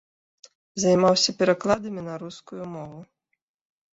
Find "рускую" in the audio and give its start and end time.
2.23-2.63